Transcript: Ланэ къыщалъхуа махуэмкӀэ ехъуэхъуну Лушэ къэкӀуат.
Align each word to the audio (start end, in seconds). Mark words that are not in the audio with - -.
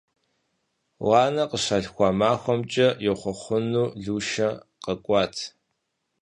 Ланэ 1.09 1.43
къыщалъхуа 1.49 2.09
махуэмкӀэ 2.19 2.87
ехъуэхъуну 3.11 3.85
Лушэ 4.03 4.49
къэкӀуат. 4.83 5.35